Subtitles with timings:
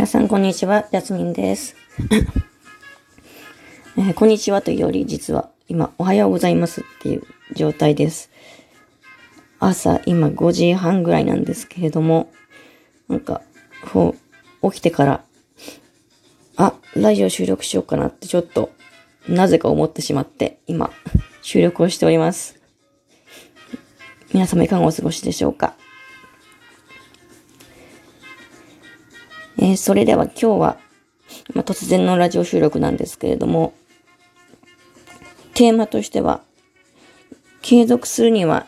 [0.00, 0.86] 皆さん、こんにちは。
[0.90, 1.76] ジャスミンです。
[3.98, 7.22] えーこんにちはというより、実は今、おはようございますっていう
[7.54, 8.30] 状態です。
[9.58, 12.32] 朝、今5時半ぐらいなんですけれども、
[13.08, 13.42] なんか、
[13.92, 14.16] こ
[14.62, 15.22] う、起きてから、
[16.56, 18.72] あ、ラジオ収録しようかなってちょっと、
[19.28, 20.90] なぜか思ってしまって、今、
[21.42, 22.58] 収録をしております。
[24.32, 25.76] 皆様いかがお過ごしでしょうか？
[29.62, 30.78] えーそれでは今日は、
[31.52, 33.74] まあ、突然のラジオ収録なんですけれども、
[35.52, 36.40] テーマとしては、
[37.60, 38.66] 継続するには、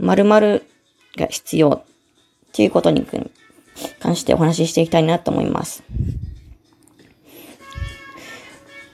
[0.00, 0.64] 〇〇
[1.16, 1.84] が必要っ
[2.52, 3.06] ていうことに
[4.00, 5.84] 関してお話ししていきたいなと思います。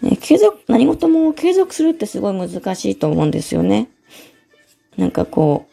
[0.02, 3.88] ね、継続、何事も継続するってすごい難しいと思うんですよね。
[4.98, 5.68] なんかこ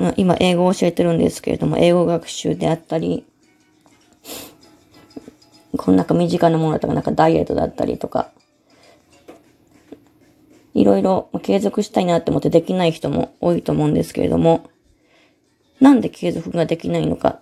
[0.00, 3.26] う、今英語を教えてるんですけれども、英語学習であったり、
[5.76, 8.30] このなか身近なものだったらなんかダイエットだったりとか、
[10.74, 14.68] いろいろ継続したいなって思ってできない人も多いと思うんですけれども、
[15.80, 17.40] なんで継続ができないのか。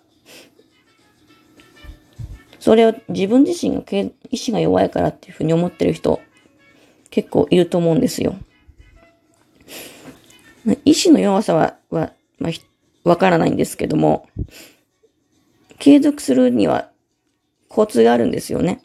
[2.59, 3.83] それを自分自身が
[4.31, 6.21] 意志が弱いからっていうふうに思ってる人
[7.11, 8.35] 結構いると思うんですよ。
[10.85, 12.53] 意志の弱さは、は、まあ、
[13.09, 14.29] わからないんですけども、
[15.79, 16.91] 継続するには
[17.69, 18.83] コツがあるんですよね。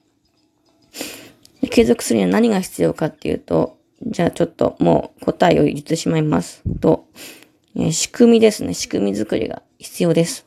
[1.69, 7.07] 継続するには何が必要かっていうと、じゃあちょっともう答えを言ってしまいますと、
[7.75, 8.73] え仕組みですね。
[8.73, 10.45] 仕組み作りが必要です。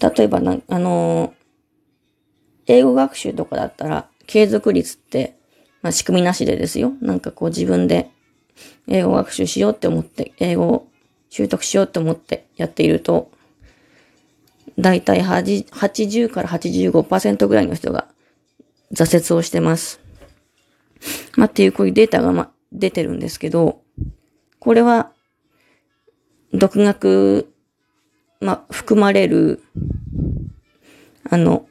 [0.00, 1.42] 例えばな、あのー
[2.66, 5.36] 英語学習とかだったら、継続率って、
[5.82, 6.92] まあ、仕組みなしでですよ。
[7.00, 8.10] なんかこう自分で
[8.86, 10.88] 英語学習しようって思って、英語を
[11.32, 13.30] 習得しようって思ってやっていると、
[14.78, 18.06] だいたい80から85%ぐらいの人が
[18.92, 19.98] 挫折をしてます。
[21.38, 23.80] まあ、っていうこういうデータがま、出てるんですけど、
[24.58, 25.10] これは、
[26.52, 27.50] 独学、
[28.42, 29.62] まあ、含まれる、
[31.30, 31.66] あの、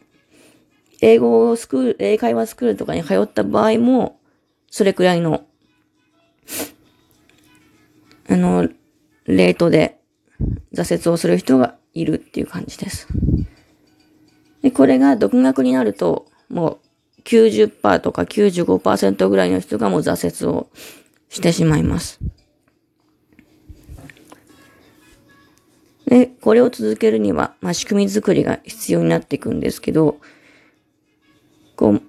[1.01, 4.19] 英語スクール、英会話スクールとかに通った場合も、
[4.71, 5.44] それくらいの、
[8.27, 8.67] あの、
[9.36, 10.00] レートで
[10.74, 13.08] 挫折をする人がいるっていう感じです。
[14.62, 16.80] で、これが独学になると、も
[17.18, 20.69] う90%とか95%ぐらいの人がもう挫折を
[21.30, 22.19] してしまいます。
[26.06, 30.18] で、これを続けるには、まあ、仕組み作りが必要になっていくんですけど、
[31.78, 32.02] こう、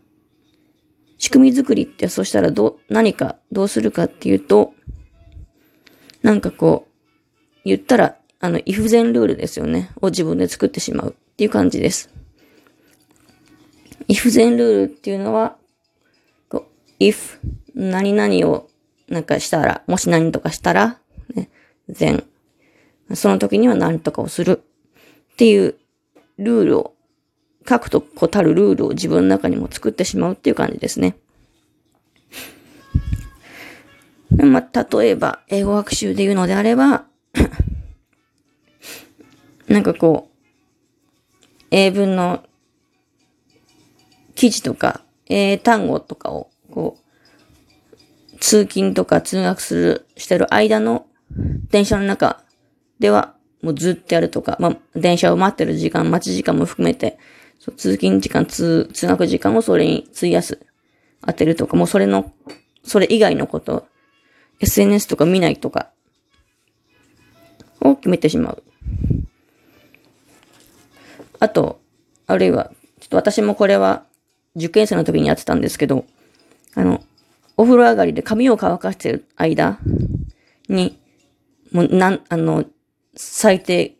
[1.18, 4.74] 仕組み作りってそしたらどう、何かどうするかっていうと、
[6.22, 6.91] なんかこう、
[7.64, 9.90] 言ったら、あの、if 全ルールですよね。
[10.00, 12.10] を自分で作ってしまうっていう感じです。
[14.08, 15.56] if 全ルールっていうのは、
[16.48, 16.66] こ
[17.00, 17.38] う if
[17.74, 18.68] 何々を
[19.08, 20.98] なんかしたら、もし何とかしたら、
[21.34, 21.50] ね、
[21.88, 22.24] 全。
[23.14, 24.62] その時には何とかをする
[25.32, 25.76] っていう
[26.38, 26.94] ルールを、
[27.68, 31.16] 書くとこたるルールを自分の中にも作ってしまうっていう感じですね。
[34.30, 37.04] まあ、例えば、英語学習で言うのであれば、
[39.68, 40.32] なんかこう、
[41.70, 42.44] 英文の
[44.34, 51.06] 記事とか、英単語とかを、こう、通勤とか通学する、してる間の
[51.70, 52.42] 電車の中
[52.98, 57.18] では、もうずっとやるとか、まあ、電車を待ってる時間、待ち時間も含めて、
[57.58, 60.58] そう通勤時間、通、通学時間をそれに費やす、
[61.24, 62.32] 当てるとか、もうそれの、
[62.82, 63.86] それ以外のこと、
[64.60, 65.90] SNS とか見ないとか、
[67.84, 68.62] を決めてしまう。
[71.38, 71.80] あと、
[72.26, 72.70] あるいは、
[73.00, 74.04] ちょっと私もこれは
[74.56, 76.04] 受験生の時にやってたんですけど、
[76.74, 77.02] あの、
[77.56, 79.78] お風呂上がりで髪を乾かしてる間
[80.68, 80.98] に、
[81.72, 82.64] もうなん、あの、
[83.14, 83.96] 最低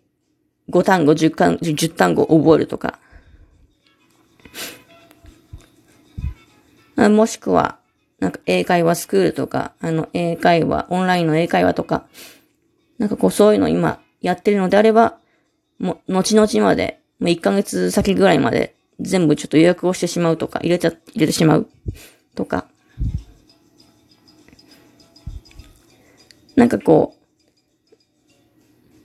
[0.71, 2.99] 5単語、10単語 ,10 単語を覚えるとか。
[6.97, 7.79] もしくは、
[8.21, 12.06] なんか英会話スクールとか、あの、英会話、オンラインの英会話とか、
[13.03, 15.19] なんかこうそういうの今やってるのであれば、
[15.81, 21.69] もう、後々まで、もう1ヶ月先ぐらいまで、全部ちょっと予約をしてしまうとか、入れちゃ、入れてしまう
[22.37, 22.69] とか。
[26.55, 27.17] なんかこ
[27.91, 27.97] う、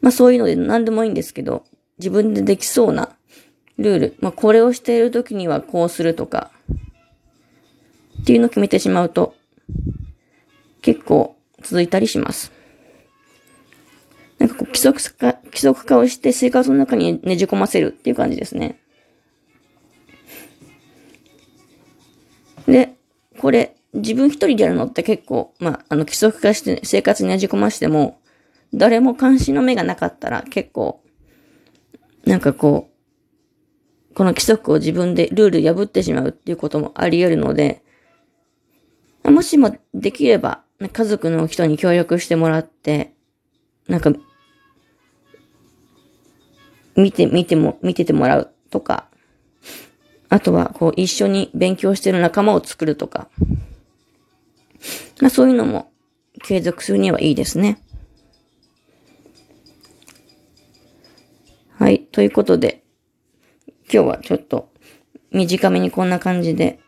[0.02, 1.66] まあそういうので何でもいいんですけど、
[1.98, 3.16] 自分でできそうな
[3.80, 6.52] ルール、まあこれをしている時にはこうするとか、
[8.22, 9.34] っていうのを決めてしまうと、
[10.84, 12.57] 結構続いたりします。
[14.40, 18.80] なんかこう規則化、規則化をして生活の中にねじ込ませるっていう感じですね。
[22.68, 22.96] で、
[23.40, 28.20] これ、自分一人でやるのって結構、まあ、あの、規則化して生活にねじ込ましても、
[28.74, 31.02] 誰も監視の目がなかったら結構、
[32.26, 32.90] なんかこ
[34.12, 37.84] う、この規則を自分でルール破ってしまうっていうこともあり得るので、
[39.24, 43.14] もしもできれば、家族の人に協力してもらって、
[43.88, 44.12] なんか、
[46.98, 49.08] 見て、見ても、見ててもらうとか、
[50.30, 53.30] あとは、こう、一緒に勉強してる仲間を作るとか、
[55.22, 55.92] まあそういうのも
[56.44, 57.82] 継続するにはいいですね。
[61.78, 62.02] はい。
[62.12, 62.84] ということで、
[63.92, 64.70] 今日はちょっと
[65.32, 66.80] 短めにこんな感じで、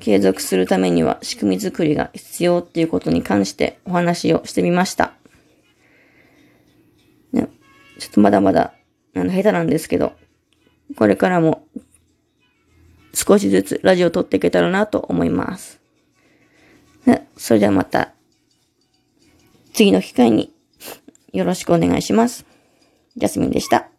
[0.00, 5.12] 継続するためには仕組み作りが必要っていうことに関してお話をしてみました。
[7.32, 7.48] ね、
[7.98, 8.74] ちょっとまだまだ、
[9.14, 10.12] あの、下手なんですけど、
[10.96, 11.66] これからも
[13.14, 15.80] 少しずつラジオを撮っていけたらなと思います。
[17.36, 18.12] それではまた
[19.72, 20.52] 次の機会に
[21.32, 22.44] よろしくお願いします。
[23.16, 23.89] ジャスミンでした。